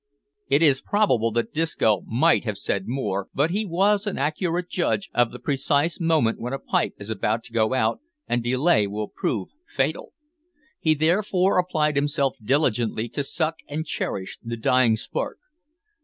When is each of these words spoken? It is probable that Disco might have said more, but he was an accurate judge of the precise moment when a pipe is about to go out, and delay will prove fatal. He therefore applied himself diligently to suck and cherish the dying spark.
It 0.47 0.63
is 0.63 0.81
probable 0.81 1.29
that 1.33 1.53
Disco 1.53 2.01
might 2.07 2.43
have 2.43 2.57
said 2.57 2.87
more, 2.87 3.27
but 3.35 3.51
he 3.51 3.67
was 3.67 4.07
an 4.07 4.17
accurate 4.17 4.67
judge 4.67 5.11
of 5.13 5.29
the 5.29 5.37
precise 5.37 5.99
moment 5.99 6.39
when 6.39 6.53
a 6.53 6.57
pipe 6.57 6.95
is 6.97 7.11
about 7.11 7.43
to 7.43 7.53
go 7.53 7.75
out, 7.75 7.99
and 8.27 8.41
delay 8.43 8.87
will 8.87 9.07
prove 9.15 9.49
fatal. 9.67 10.13
He 10.79 10.95
therefore 10.95 11.59
applied 11.59 11.95
himself 11.97 12.35
diligently 12.43 13.09
to 13.09 13.23
suck 13.23 13.57
and 13.67 13.85
cherish 13.85 14.39
the 14.43 14.57
dying 14.57 14.95
spark. 14.95 15.37